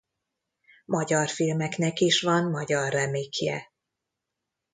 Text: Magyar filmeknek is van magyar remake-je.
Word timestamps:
Magyar 0.85 1.29
filmeknek 1.29 1.99
is 1.99 2.21
van 2.21 2.43
magyar 2.49 2.91
remake-je. 2.91 3.71